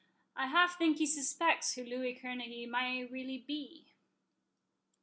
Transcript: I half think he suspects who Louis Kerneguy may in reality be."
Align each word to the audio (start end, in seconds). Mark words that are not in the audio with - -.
I 0.35 0.47
half 0.47 0.79
think 0.79 0.97
he 0.97 1.05
suspects 1.05 1.75
who 1.75 1.83
Louis 1.83 2.15
Kerneguy 2.15 2.67
may 2.67 3.01
in 3.01 3.11
reality 3.13 3.45
be." 3.45 3.87